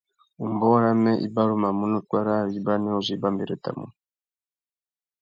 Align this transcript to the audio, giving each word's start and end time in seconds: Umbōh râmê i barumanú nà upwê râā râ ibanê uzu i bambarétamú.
Umbōh 0.45 0.77
râmê 0.83 1.13
i 1.25 1.27
barumanú 1.35 1.85
nà 1.91 1.97
upwê 2.01 2.19
râā 2.25 2.41
râ 2.45 2.51
ibanê 2.59 2.89
uzu 2.99 3.11
i 3.15 3.17
bambarétamú. 3.21 3.85